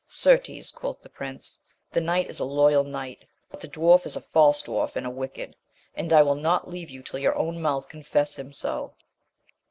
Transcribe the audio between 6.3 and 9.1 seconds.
not leave you till your own mouth confess him so.